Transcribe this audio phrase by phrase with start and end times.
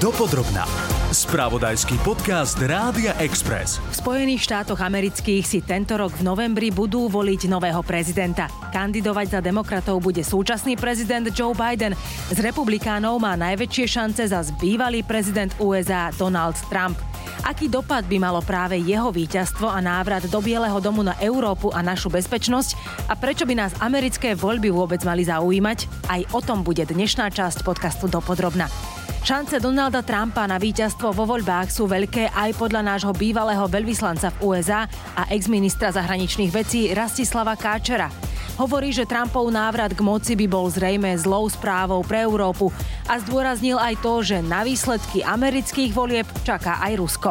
[0.00, 0.64] Dopodrobná.
[1.12, 3.76] Spravodajský podcast Rádia Express.
[3.92, 8.48] V Spojených štátoch amerických si tento rok v novembri budú voliť nového prezidenta.
[8.72, 11.92] Kandidovať za demokratov bude súčasný prezident Joe Biden.
[12.32, 16.96] Z republikánov má najväčšie šance za bývalý prezident USA Donald Trump.
[17.44, 21.84] Aký dopad by malo práve jeho víťazstvo a návrat do Bieleho domu na Európu a
[21.84, 26.08] našu bezpečnosť a prečo by nás americké voľby vôbec mali zaujímať?
[26.08, 28.72] Aj o tom bude dnešná časť podcastu Dopodrobna.
[29.20, 34.48] Šance Donalda Trumpa na víťazstvo vo voľbách sú veľké aj podľa nášho bývalého veľvyslanca v
[34.48, 38.08] USA a ex-ministra zahraničných vecí Rastislava Káčera.
[38.56, 42.72] Hovorí, že Trumpov návrat k moci by bol zrejme zlou správou pre Európu
[43.06, 47.30] a zdôraznil aj to, že na výsledky amerických volieb čaká aj Rusko.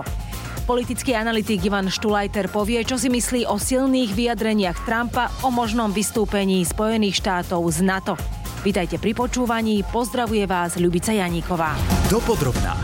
[0.70, 6.62] Politický analytik Ivan Štulajter povie, čo si myslí o silných vyjadreniach Trumpa o možnom vystúpení
[6.62, 8.39] Spojených štátov z NATO.
[8.60, 11.80] Vítajte pri počúvaní, pozdravuje vás Ľubica Janíková.
[12.12, 12.76] Dopodrobná.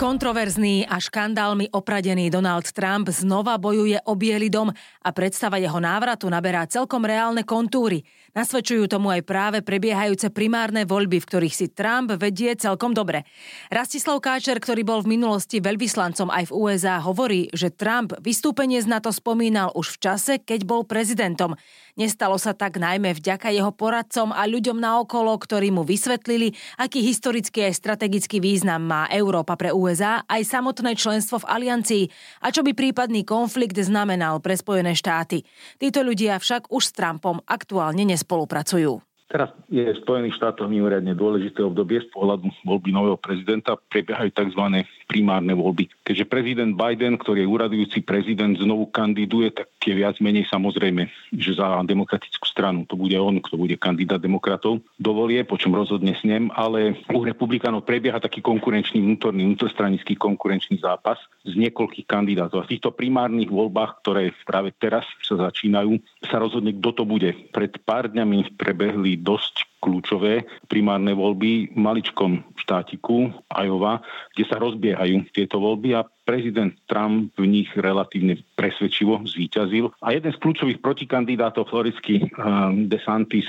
[0.00, 6.32] Kontroverzný a škandálmi opradený Donald Trump znova bojuje o Bielý dom a predstava jeho návratu
[6.32, 8.00] naberá celkom reálne kontúry.
[8.32, 13.28] Nasvedčujú tomu aj práve prebiehajúce primárne voľby, v ktorých si Trump vedie celkom dobre.
[13.68, 18.88] Rastislav Káčer, ktorý bol v minulosti veľvyslancom aj v USA, hovorí, že Trump vystúpenie z
[18.88, 21.60] NATO spomínal už v čase, keď bol prezidentom.
[21.92, 27.68] Nestalo sa tak najmä vďaka jeho poradcom a ľuďom naokolo, ktorí mu vysvetlili, aký historický
[27.68, 32.04] aj strategický význam má Európa pre USA aj samotné členstvo v aliancii
[32.40, 35.44] a čo by prípadný konflikt znamenal pre Spojené štáty.
[35.76, 39.02] Títo ľudia však už s Trumpom aktuálne nespolupracujú.
[39.32, 43.80] Teraz je v Spojených štátoch mimoriadne dôležité obdobie z pohľadu voľby nového prezidenta.
[43.80, 44.84] Prebiehajú tzv.
[45.08, 45.88] primárne voľby.
[46.04, 51.56] Keďže prezident Biden, ktorý je úradujúci prezident, znovu kandiduje, tak je viac menej samozrejme, že
[51.56, 56.12] za demokratickú stranu to bude on, kto bude kandidát demokratov do volie, po čom rozhodne
[56.12, 61.16] s ním, ale u republikánov prebieha taký konkurenčný vnútorný, vnútrostranický konkurenčný zápas
[61.48, 62.60] z niekoľkých kandidátov.
[62.60, 65.96] A v týchto primárnych voľbách, ktoré práve teraz sa začínajú,
[66.28, 67.32] sa rozhodne, kto to bude.
[67.48, 74.02] Pred pár dňami prebehli dosť kľúčové primárne voľby v maličkom štátiku Iowa,
[74.34, 79.90] kde sa rozbiehajú tieto voľby a prezident Trump v nich relatívne presvedčivo zvíťazil.
[80.02, 83.46] A jeden z kľúčových protikandidátov, floridský ehm, DeSantis,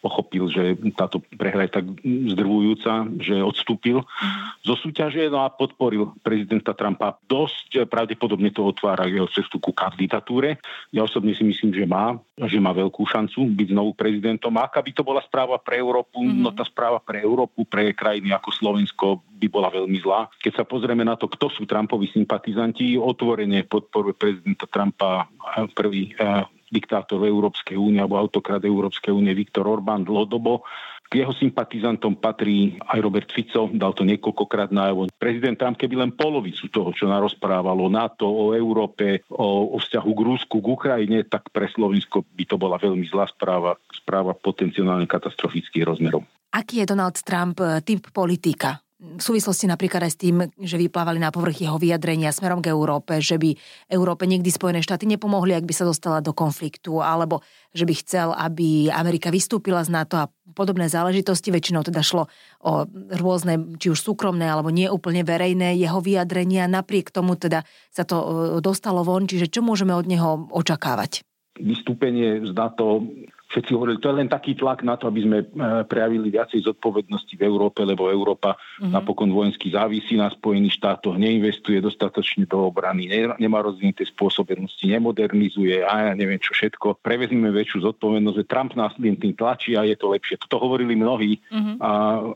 [0.00, 4.64] pochopil, že táto prehra je tak zdrvujúca, že odstúpil uh-huh.
[4.64, 7.20] zo súťaže no a podporil prezidenta Trumpa.
[7.28, 10.58] Dosť pravdepodobne to otvára jeho cestu ku kandidatúre.
[10.94, 12.16] Ja osobne si myslím, že má,
[12.48, 14.54] že má veľkú šancu byť znovu prezidentom.
[14.56, 16.42] A aká by to bola správa pre Európu, mm-hmm.
[16.42, 19.06] no tá správa pre Európu, pre krajiny ako Slovensko
[19.38, 20.26] by bola veľmi zlá.
[20.42, 25.30] Keď sa pozrieme na to, kto sú Trumpovi sympatizanti, otvorene podporuje prezidenta Trumpa
[25.72, 30.66] prvý eh, diktátor Európskej únie alebo autokrat Európskej únie Viktor Orbán dlhodobo.
[31.08, 35.08] K jeho sympatizantom patrí aj Robert Fico, dal to niekoľkokrát najavo.
[35.16, 40.10] Prezident Trump, keby len polovicu toho, čo narozprávalo o NATO, o Európe, o, o vzťahu
[40.12, 45.08] k Rusku, k Ukrajine, tak pre Slovensko by to bola veľmi zlá správa, správa potenciálne
[45.08, 46.28] katastrofických rozmerov.
[46.52, 48.76] Aký je Donald Trump eh, typ politika?
[49.18, 53.18] V súvislosti napríklad aj s tým, že vyplávali na povrch jeho vyjadrenia smerom k Európe,
[53.18, 53.58] že by
[53.90, 57.42] Európe nikdy Spojené štáty nepomohli, ak by sa dostala do konfliktu, alebo
[57.74, 61.50] že by chcel, aby Amerika vystúpila z NATO a podobné záležitosti.
[61.50, 62.30] Väčšinou teda šlo
[62.62, 62.86] o
[63.18, 66.70] rôzne, či už súkromné, alebo nie úplne verejné jeho vyjadrenia.
[66.70, 68.26] Napriek tomu teda sa to e,
[68.62, 71.26] dostalo von, čiže čo môžeme od neho očakávať?
[71.58, 73.02] Vystúpenie z NATO
[73.48, 75.46] všetci hovorili, to je len taký tlak na to, aby sme e,
[75.88, 78.92] prejavili viacej zodpovednosti v Európe, lebo Európa mm-hmm.
[78.92, 83.08] napokon vojensky závisí na Spojených štátoch, neinvestuje dostatočne do obrany,
[83.40, 87.00] nemá rozvinuté spôsobenosti, nemodernizuje a ja neviem čo všetko.
[87.00, 90.36] Prevezmeme väčšiu zodpovednosť, že Trump nás tým tlačí a je to lepšie.
[90.44, 91.76] Toto hovorili mnohí, mm-hmm.
[91.80, 91.90] a,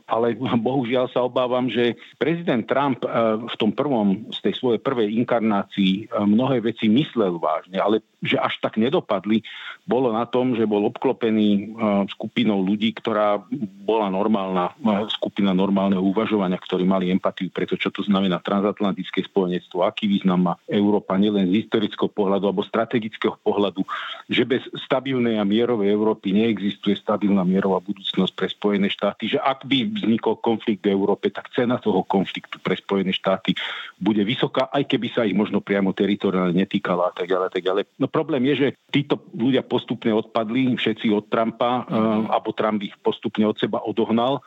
[0.09, 4.81] ale bohužiaľ sa obávam, že prezident Trump a, e, v tom prvom, z tej svojej
[4.81, 9.43] prvej inkarnácii a, e, mnohé veci myslel vážne, ale že až tak nedopadli,
[9.83, 11.75] bolo na tom, že bol obklopený
[12.15, 13.43] skupinou ľudí, ktorá
[13.83, 14.71] bola normálna,
[15.11, 20.47] skupina normálneho uvažovania, ktorí mali empatiu pre to, čo to znamená transatlantické spojenectvo, aký význam
[20.47, 23.83] má Európa nielen z historického pohľadu alebo strategického pohľadu,
[24.31, 29.67] že bez stabilnej a mierovej Európy neexistuje stabilná mierová budúcnosť pre Spojené štáty, že ak
[29.67, 33.51] by vznikol konflikt v Európe, tak cena toho konfliktu pre Spojené štáty
[33.99, 37.51] bude vysoká, aj keby sa ich možno priamo teritoriálne netýkala a tak ďalej.
[37.51, 37.83] Tak ďalej.
[37.99, 42.29] No problém je, že títo ľudia postupne odpadli, všetci od Trumpa, mm-hmm.
[42.29, 44.43] alebo Trump ich postupne od seba odohnal.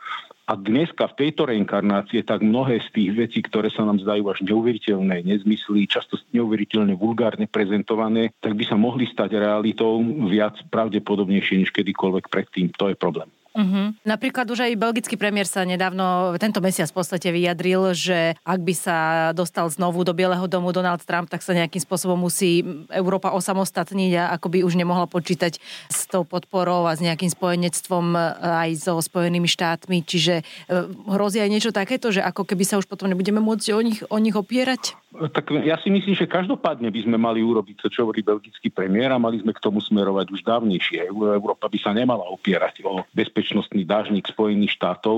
[0.47, 4.39] A dneska v tejto reinkarnácie tak mnohé z tých vecí, ktoré sa nám zdajú až
[4.47, 9.99] neuveriteľné, nezmysly, často neuveriteľne vulgárne prezentované, tak by sa mohli stať realitou
[10.31, 12.71] viac pravdepodobnejšie než kedykoľvek predtým.
[12.79, 13.27] To je problém.
[13.57, 13.89] Uh-huh.
[14.05, 18.73] Napríklad už aj belgický premiér sa nedávno, tento mesiac v podstate vyjadril, že ak by
[18.77, 18.97] sa
[19.33, 22.61] dostal znovu do Bieleho domu Donald Trump, tak sa nejakým spôsobom musí
[22.93, 25.57] Európa osamostatniť a ako by už nemohla počítať
[25.89, 30.05] s tou podporou a s nejakým spojenectvom e, aj so Spojenými štátmi.
[30.05, 30.77] Čiže e,
[31.09, 34.17] hrozí aj niečo takéto, že ako keby sa už potom nebudeme môcť o nich, o
[34.21, 34.93] nich opierať?
[35.17, 39.17] Tak ja si myslím, že každopádne by sme mali urobiť to, čo hovorí belgický premiér
[39.17, 41.09] a mali sme k tomu smerovať už dávnejšie.
[41.09, 43.01] Európa by sa nemala opierať o
[43.47, 45.17] bezpečnostný dážnik Spojených štátov.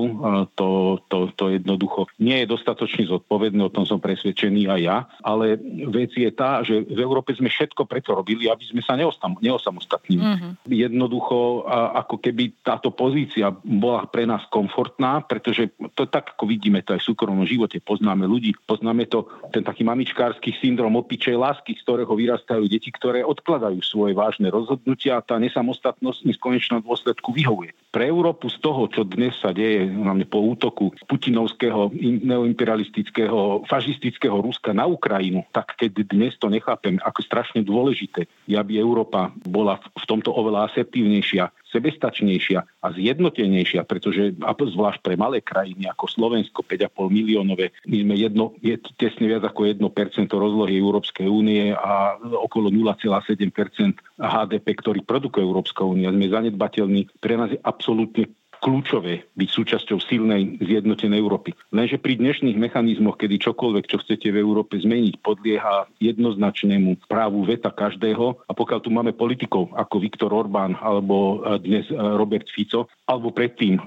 [0.54, 4.98] To, to, to jednoducho nie je dostatočne zodpovedné, o tom som presvedčený aj ja.
[5.26, 5.58] Ale
[5.90, 10.22] vec je tá, že v Európe sme všetko preto robili, aby sme sa neosamostatnili.
[10.22, 10.52] Mm-hmm.
[10.70, 11.66] Jednoducho,
[11.98, 17.02] ako keby táto pozícia bola pre nás komfortná, pretože to tak, ako vidíme to aj
[17.02, 22.14] v súkromnom živote, poznáme ľudí, poznáme to, ten taký mamičkársky syndrom opičej lásky, z ktorého
[22.14, 27.72] vyrastajú deti, ktoré odkladajú svoje vážne rozhodnutia a tá nesamostatnosť v konečnom dôsledku vyhovuje.
[27.90, 34.78] Pre Európu z toho, čo dnes sa deje hlavne po útoku putinovského neoimperialistického fašistického Ruska
[34.78, 40.30] na Ukrajinu, tak keď dnes to nechápem ako strašne dôležité, aby Európa bola v tomto
[40.30, 47.98] oveľa asertívnejšia, sebestačnejšia a zjednotenejšia, pretože zvlášť pre malé krajiny ako Slovensko, 5,5 miliónové, my
[48.06, 49.82] sme jedno, je tesne viac ako 1%
[50.30, 56.10] rozlohy Európskej únie a okolo 0,7% HDP, ktorý produkuje Európska únia.
[56.10, 57.22] Sme zanedbateľní.
[57.22, 58.30] Pre nás je absolútne
[58.70, 61.58] kľúčové byť súčasťou silnej zjednotenej Európy.
[61.74, 67.74] Lenže pri dnešných mechanizmoch, kedy čokoľvek, čo chcete v Európe zmeniť, podlieha jednoznačnému právu veta
[67.74, 72.86] každého a pokiaľ tu máme politikov ako Viktor Orbán alebo e, dnes e, Robert Fico,
[73.10, 73.84] alebo predtým e,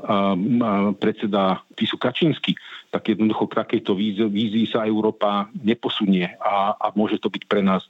[0.99, 2.59] predseda Tisu Kačínsky,
[2.91, 7.87] tak jednoducho k takejto vízii sa Európa neposunie a, a môže to byť pre nás,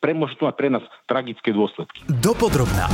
[0.00, 2.00] pre, môže to mať pre nás tragické dôsledky.
[2.08, 2.88] Dopodrobná.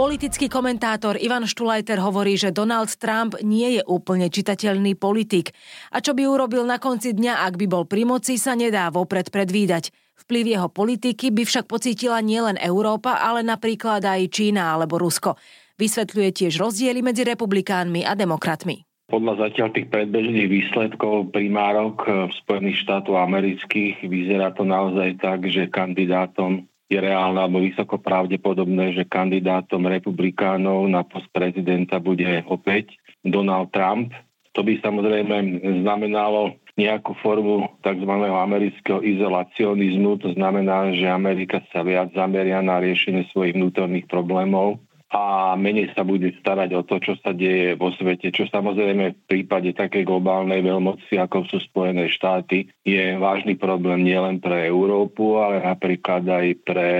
[0.00, 5.52] Politický komentátor Ivan Štulajter hovorí, že Donald Trump nie je úplne čitateľný politik.
[5.92, 9.28] A čo by urobil na konci dňa, ak by bol pri moci, sa nedá vopred
[9.28, 9.92] predvídať.
[10.24, 15.36] Vplyv jeho politiky by však pocítila nielen Európa, ale napríklad aj Čína alebo Rusko.
[15.76, 18.80] Vysvetľuje tiež rozdiely medzi republikánmi a demokratmi.
[19.12, 25.68] Podľa zatiaľ tých predbežných výsledkov primárok v Spojených štátoch amerických vyzerá to naozaj tak, že
[25.68, 33.70] kandidátom je reálne alebo vysoko pravdepodobné, že kandidátom republikánov na post prezidenta bude opäť Donald
[33.70, 34.10] Trump.
[34.58, 38.10] To by samozrejme znamenalo nejakú formu tzv.
[38.26, 40.18] amerického izolacionizmu.
[40.26, 46.06] To znamená, že Amerika sa viac zameria na riešenie svojich vnútorných problémov a menej sa
[46.06, 50.62] bude starať o to, čo sa deje vo svete, čo samozrejme v prípade takej globálnej
[50.62, 56.90] veľmoci, ako sú Spojené štáty, je vážny problém nielen pre Európu, ale napríklad aj pre,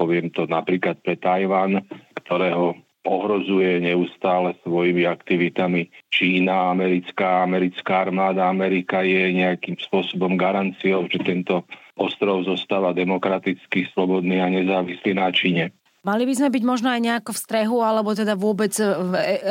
[0.00, 1.84] poviem to napríklad pre Tajvan,
[2.24, 8.48] ktorého ohrozuje neustále svojimi aktivitami Čína, americká, americká armáda.
[8.48, 11.64] Amerika je nejakým spôsobom garanciou, že tento
[11.96, 15.72] ostrov zostáva demokraticky, slobodný a nezávislý na Číne.
[16.00, 18.84] Mali by sme byť možno aj nejako v strehu, alebo teda vôbec e,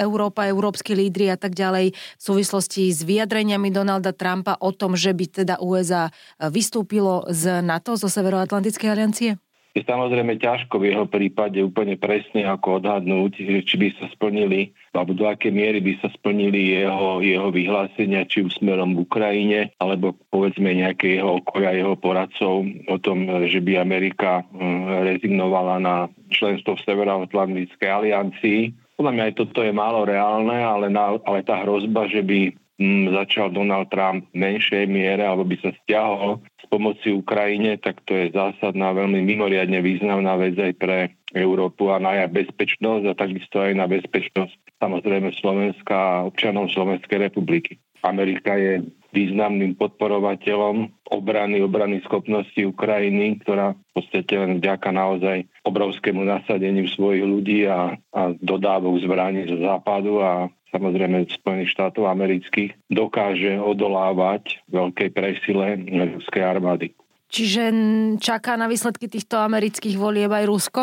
[0.02, 5.14] Európa, európsky lídry a tak ďalej v súvislosti s vyjadreniami Donalda Trumpa o tom, že
[5.14, 6.10] by teda USA
[6.50, 9.49] vystúpilo z NATO, zo Severoatlantickej aliancie?
[9.78, 15.14] Je samozrejme ťažko v jeho prípade úplne presne ako odhadnúť, či by sa splnili, alebo
[15.14, 20.18] do akej miery by sa splnili jeho, jeho vyhlásenia, či už smerom k Ukrajine, alebo
[20.34, 25.96] povedzme nejaké jeho okolia, jeho poradcov o tom, že by Amerika hm, rezignovala na
[26.34, 28.62] členstvo v Severoatlantickej aliancii.
[28.98, 33.14] Podľa mňa aj toto je málo reálne, ale, na, ale tá hrozba, že by hm,
[33.22, 38.32] začal Donald Trump v menšej miere alebo by sa stiahol pomoci Ukrajine, tak to je
[38.32, 40.98] zásadná, veľmi mimoriadne významná vec aj pre
[41.34, 47.30] Európu a na jej bezpečnosť a takisto aj na bezpečnosť samozrejme Slovenska a občanov Slovenskej
[47.30, 47.78] republiky.
[48.00, 56.24] Amerika je významným podporovateľom obrany, obrany schopnosti Ukrajiny, ktorá v podstate len vďaka naozaj obrovskému
[56.24, 63.58] nasadeniu svojich ľudí a, a dodávok zbraní zo západu a samozrejme Spojených štátov amerických, dokáže
[63.60, 65.78] odolávať veľkej presile
[66.18, 66.94] ruskej armády.
[67.30, 67.70] Čiže
[68.18, 70.82] čaká na výsledky týchto amerických volieb aj Rusko?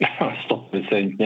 [0.48, 1.20] 100%.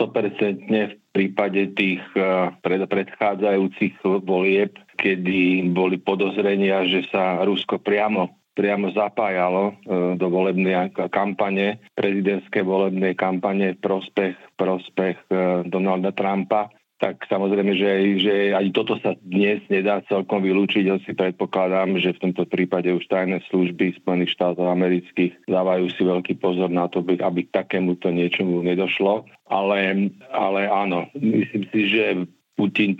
[0.00, 8.40] 100% v prípade tých eh, pred, predchádzajúcich volieb, kedy boli podozrenia, že sa Rusko priamo
[8.50, 9.74] priamo zapájalo eh,
[10.20, 15.36] do volebnej kampane, prezidentské volebnej kampane v prospech, prospech eh,
[15.68, 16.68] Donalda Trumpa
[17.00, 17.90] tak samozrejme, že,
[18.20, 23.08] že ani toto sa dnes nedá celkom vylúčiť, si predpokladám, že v tomto prípade už
[23.08, 28.60] tajné služby Spojených štátov amerických dávajú si veľký pozor na to, aby k takémuto niečomu
[28.60, 29.24] nedošlo.
[29.48, 32.04] Ale, ale áno, myslím si, že
[32.60, 32.92] Putin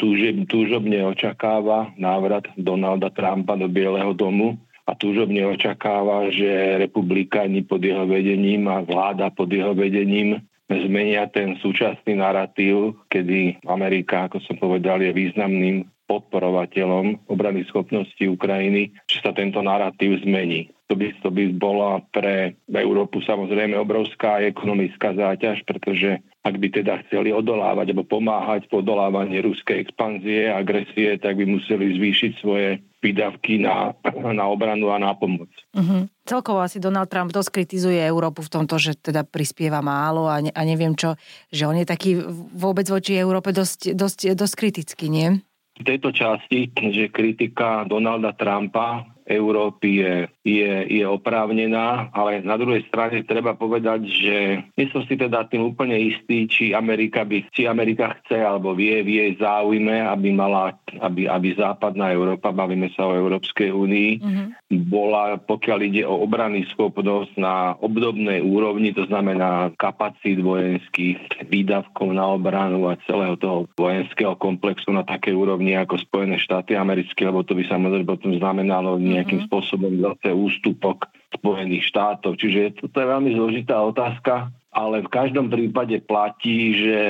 [0.49, 4.57] túžobne očakáva návrat Donalda Trumpa do Bieleho domu
[4.89, 10.41] a túžobne očakáva, že republikáni pod jeho vedením a vláda pod jeho vedením
[10.71, 18.91] zmenia ten súčasný narratív, kedy Amerika, ako som povedal, je významným podporovateľom obrany schopnosti Ukrajiny,
[19.07, 20.75] že sa tento narratív zmení.
[20.91, 26.99] To by, to by bola pre Európu samozrejme obrovská ekonomická záťaž, pretože ak by teda
[27.07, 32.83] chceli odolávať alebo pomáhať v odolávaní ruskej expanzie a agresie, tak by museli zvýšiť svoje
[33.01, 35.49] výdavky na, na obranu a na pomoc.
[35.73, 36.05] Uh-huh.
[36.29, 40.53] Celkovo asi Donald Trump dosť kritizuje Európu v tomto, že teda prispieva málo a, ne,
[40.53, 41.17] a neviem čo,
[41.49, 42.21] že on je taký
[42.55, 45.41] vôbec voči Európe dosť, dosť, dosť kritický, nie?
[45.81, 52.87] V tejto časti, že kritika Donalda Trumpa Európy je, je, je oprávnená, ale na druhej
[52.89, 54.37] strane treba povedať, že
[54.75, 59.03] nie som si teda tým úplne istý, či Amerika, by, či Amerika chce alebo vie
[59.05, 64.47] v jej záujme, aby mala, aby, aby západná Európa, bavíme sa o Európskej únii, mm-hmm.
[64.89, 72.27] bola, pokiaľ ide o obrany schopnosť na obdobnej úrovni, to znamená kapacít vojenských výdavkov na
[72.31, 77.57] obranu a celého toho vojenského komplexu na takej úrovni ako Spojené štáty americké, lebo to
[77.57, 79.51] by samozrejme potom znamenalo nejakým mm-hmm.
[79.51, 82.39] spôsobom zase ústupok Spojených štátov.
[82.39, 87.01] Čiže toto je veľmi zložitá otázka ale v každom prípade platí, že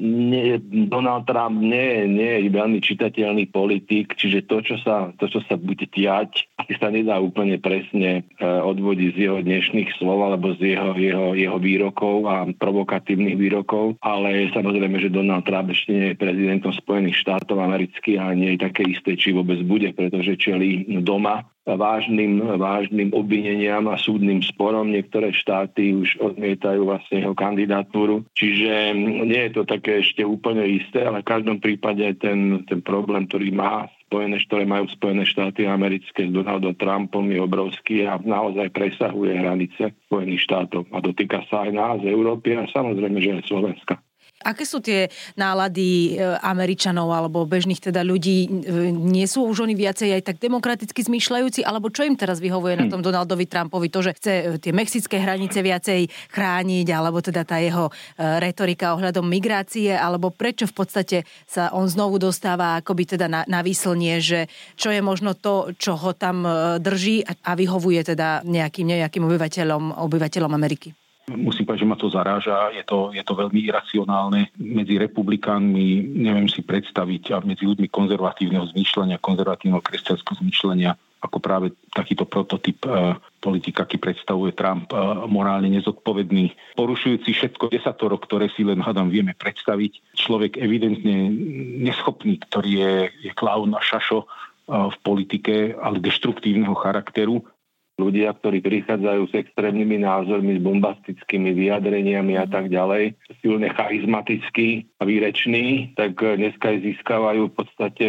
[0.00, 0.56] nie,
[0.88, 5.60] Donald Trump nie, nie je veľmi čitateľný politik, čiže to, čo sa, to, čo sa
[5.60, 6.48] bude tiať,
[6.80, 11.58] sa nedá úplne presne e, odvodiť z jeho dnešných slov alebo z jeho, jeho, jeho
[11.60, 17.60] výrokov a provokatívnych výrokov, ale samozrejme, že Donald Trump ešte nie je prezidentom Spojených štátov
[17.60, 23.88] amerických a nie je také isté, či vôbec bude, pretože čeli doma vážnym, vážnym obvineniam
[23.88, 24.92] a súdnym sporom.
[24.92, 28.28] Niektoré štáty už odmietajú vlastne jeho kandidatúru.
[28.36, 28.92] Čiže
[29.24, 33.48] nie je to také ešte úplne isté, ale v každom prípade ten, ten problém, ktorý
[33.56, 39.34] má Spojené, ktoré majú Spojené štáty americké s Donaldom Trumpom je obrovský a naozaj presahuje
[39.34, 43.98] hranice Spojených štátov a dotýka sa aj nás, Európy a samozrejme, že aj Slovenska.
[44.44, 45.08] Aké sú tie
[45.40, 48.44] nálady e, Američanov alebo bežných teda ľudí?
[48.44, 48.48] E,
[48.92, 51.64] nie sú už oni viacej aj tak demokraticky zmýšľajúci?
[51.64, 52.92] Alebo čo im teraz vyhovuje na hm.
[52.92, 53.88] tom Donaldovi Trumpovi?
[53.88, 59.24] To, že chce e, tie mexické hranice viacej chrániť, alebo teda tá jeho retorika ohľadom
[59.24, 61.16] migrácie, alebo prečo v podstate
[61.48, 65.96] sa on znovu dostáva akoby teda na, na výslnie, že čo je možno to, čo
[65.96, 66.44] ho tam
[66.78, 70.92] drží a vyhovuje teda nejakým, nejakým obyvateľom, obyvateľom Ameriky?
[71.24, 72.68] Musím povedať, že ma to zaráža.
[72.76, 74.52] Je to, je to veľmi iracionálne.
[74.60, 80.92] Medzi republikánmi neviem si predstaviť a medzi ľuďmi konzervatívneho zmýšľania, konzervatívneho kresťanského zmýšľania,
[81.24, 88.20] ako práve takýto prototyp e, politika, aký predstavuje Trump, e, morálne nezodpovedný, porušujúci všetko desatoro,
[88.20, 90.12] ktoré si len hádam vieme predstaviť.
[90.12, 91.32] Človek evidentne
[91.80, 94.26] neschopný, ktorý je, je klaun a šašo e,
[94.68, 97.48] v politike, ale deštruktívneho charakteru
[97.94, 105.06] ľudia, ktorí prichádzajú s extrémnymi názormi, s bombastickými vyjadreniami a tak ďalej, silne charizmatickí a
[105.06, 108.06] výreční, tak dneska získavajú v podstate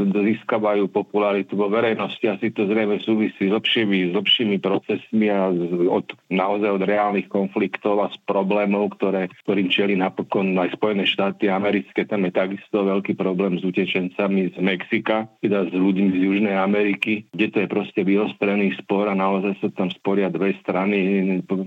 [0.00, 2.22] získavajú popularitu vo verejnosti.
[2.26, 5.50] Asi to zrejme súvisí s lepšími, s lepšími procesmi a
[5.90, 11.46] od, naozaj od reálnych konfliktov a z problémov, ktoré, ktorým čeli napokon aj Spojené štáty
[11.46, 12.02] americké.
[12.02, 17.28] Tam je takisto veľký problém s utečencami z Mexika, teda s ľuďmi z Južnej Ameriky,
[17.30, 20.96] kde to je proste vyostrený spor a naozaj sa tam sporia dve strany,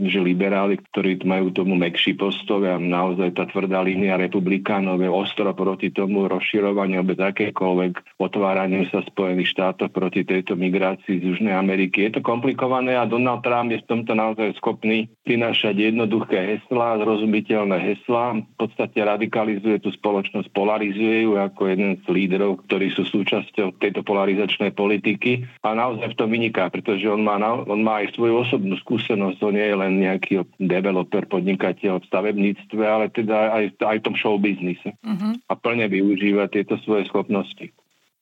[0.09, 5.53] že liberáli, ktorí majú tomu mekší postoj a naozaj tá tvrdá línia republikánov je ostro
[5.53, 12.09] proti tomu rozširovaniu bez akékoľvek otváraniu sa Spojených štátov proti tejto migrácii z Južnej Ameriky.
[12.09, 17.77] Je to komplikované a Donald Trump je v tomto naozaj schopný prinášať jednoduché heslá, zrozumiteľné
[17.93, 23.77] heslá, v podstate radikalizuje tú spoločnosť, polarizuje ju ako jeden z líderov, ktorí sú súčasťou
[23.77, 28.47] tejto polarizačnej politiky a naozaj v tom vyniká, pretože on má on má aj svoju
[28.47, 30.31] osobnú skúsenosť, on nie je len nejaký
[30.61, 34.95] developer, podnikateľ v stavebníctve, ale teda aj, aj v tom show biznise.
[35.03, 35.35] Uh-huh.
[35.49, 37.73] A plne využíva tieto svoje schopnosti.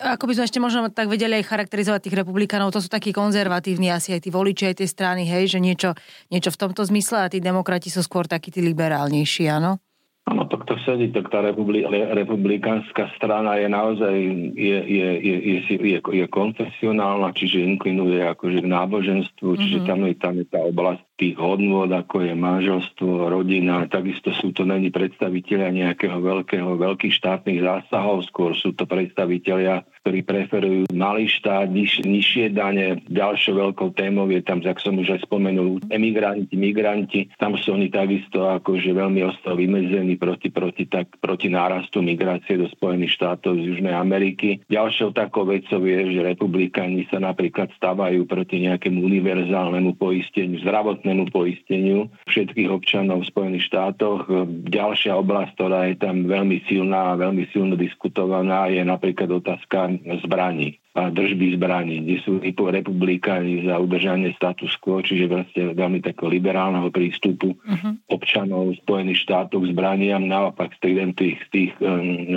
[0.01, 3.94] Ako by sme ešte možno tak vedeli aj charakterizovať tých republikánov, to sú takí konzervatívni
[3.94, 5.94] asi aj tí voliči, aj tie strany, hej, že niečo,
[6.34, 9.78] niečo v tomto zmysle a tí demokrati sú skôr takí tí liberálnejší, áno?
[10.25, 11.84] Áno, tak to sedí, tak tá republi-
[12.16, 14.16] republikánska strana je naozaj
[14.56, 19.62] je, je, je, je, je, je konfesionálna, čiže inklinuje akože k náboženstvu, mm-hmm.
[19.68, 24.50] čiže tam je, tam je tá oblasť tých hodnôt, ako je manželstvo, rodina, takisto sú
[24.58, 31.30] to není predstaviteľia nejakého veľkého, veľkých štátnych zásahov, skôr sú to predstaviteľia, ktorí preferujú malý
[31.30, 33.06] štát, niž, nižšie dane.
[33.06, 37.30] Ďalšou veľkou témou je tam, jak som už aj spomenul, emigranti, migranti.
[37.38, 42.70] Tam sú oni takisto akože veľmi ostro vymedzení proti, proti, tak, proti nárastu migrácie do
[42.70, 44.62] Spojených štátov z Južnej Ameriky.
[44.70, 52.13] Ďalšou takou vecou je, že republikáni sa napríklad stávajú proti nejakému univerzálnemu poisteniu, zdravotnému poisteniu
[52.30, 54.30] všetkých občanov v Spojených štátoch.
[54.70, 60.77] Ďalšia oblasť, ktorá je tam veľmi silná a veľmi silno diskutovaná, je napríklad otázka zbraní
[60.91, 67.55] držby zbraní, kde sú republikáni za udržanie status quo, čiže vlastne veľmi takého liberálneho prístupu
[67.55, 67.95] uh-huh.
[68.12, 72.27] občanov Spojených štátov k zbraniam, naopak z tých, z tých um,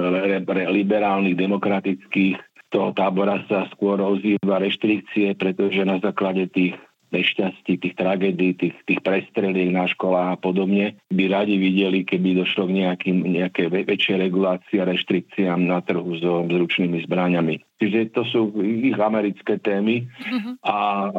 [0.70, 2.38] liberálnych, demokratických
[2.70, 6.74] toho tábora sa skôr ozýva reštrikcie, pretože na základe tých
[7.14, 12.66] nešťastí, tých tragédií, tých, tých prestreliek na školách a podobne, by radi videli, keby došlo
[12.66, 17.62] k nejakým, nejaké väčšie regulácii a reštrikciám na trhu so zručnými zbraniami.
[17.74, 20.06] Čiže to sú ich americké témy.
[20.06, 20.54] Uh-huh.
[20.62, 20.76] a,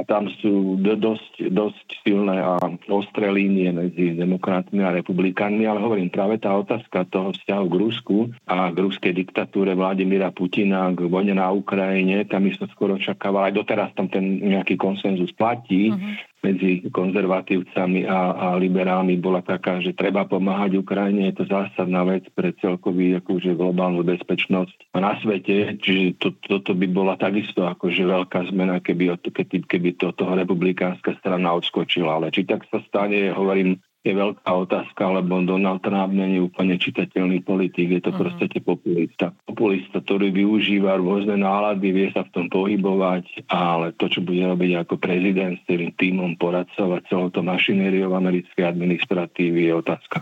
[0.07, 2.55] tam sú dosť, dosť silné a
[2.87, 8.17] ostré línie medzi demokratmi a republikánmi, ale hovorím práve tá otázka toho vzťahu k Rusku
[8.47, 13.51] a k ruskej diktatúre Vladimíra Putina k vojne na Ukrajine, tam by som skoro očakával,
[13.51, 19.81] aj doteraz tam ten nejaký konsenzus platí, uh-huh medzi konzervatívcami a, a liberálmi bola taká,
[19.81, 25.81] že treba pomáhať Ukrajine, je to zásadná vec pre celkový akože globálnu bezpečnosť na svete,
[25.81, 31.57] čiže to, toto by bola takisto akože veľká zmena, keby, keby, keby to republikánska strana
[31.57, 32.21] odskočila.
[32.21, 37.41] Ale či tak sa stane, hovorím, je veľká otázka, lebo Donald Trump není úplne čitateľný
[37.41, 38.21] politik, je to uh-huh.
[38.21, 39.33] proste populista.
[39.49, 44.85] Populista, ktorý využíva rôzne nálady, vie sa v tom pohybovať, ale to, čo bude robiť
[44.85, 50.17] ako prezident s tým týmom poradcovať celou to mašinériou americkej administratívy, je otázka.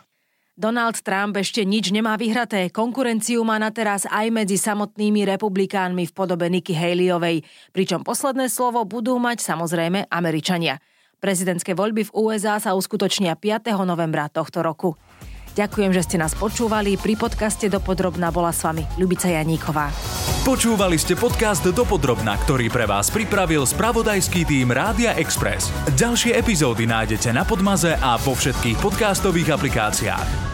[0.54, 2.70] Donald Trump ešte nič nemá vyhraté.
[2.70, 7.42] Konkurenciu má na teraz aj medzi samotnými republikánmi v podobe Nikki Haleyovej,
[7.74, 10.78] pričom posledné slovo budú mať samozrejme Američania.
[11.24, 13.72] Prezidentské voľby v USA sa uskutočnia 5.
[13.88, 15.00] novembra tohto roku.
[15.56, 17.00] Ďakujem, že ste nás počúvali.
[17.00, 19.88] Pri podcaste Dopodrobná bola s vami Ľubica Janíková.
[20.44, 25.72] Počúvali ste podcast Dopodrobná, ktorý pre vás pripravil spravodajský tým Rádia Express.
[25.96, 30.53] Ďalšie epizódy nájdete na Podmaze a vo všetkých podcastových aplikáciách.